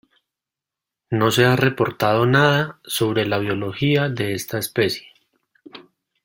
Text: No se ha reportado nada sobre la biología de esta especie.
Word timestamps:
No 1.11 1.29
se 1.29 1.45
ha 1.45 1.55
reportado 1.55 2.25
nada 2.25 2.79
sobre 2.85 3.27
la 3.27 3.37
biología 3.37 4.09
de 4.09 4.33
esta 4.33 4.57
especie. 4.57 5.07